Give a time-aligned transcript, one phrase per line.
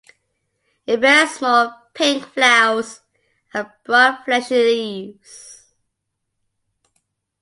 [0.87, 3.01] It bears small, pink flowers
[3.53, 5.65] and broad, fleshy leaves.